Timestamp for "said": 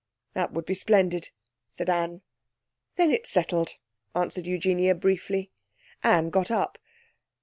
1.69-1.87